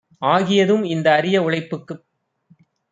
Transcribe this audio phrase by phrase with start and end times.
[0.21, 2.05] ஆகியதும் இந்த அரிய உழைப்புக்குப்